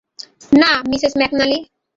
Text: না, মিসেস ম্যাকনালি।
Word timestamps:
না, 0.51 0.69
মিসেস 0.89 1.13
ম্যাকনালি। 1.19 1.57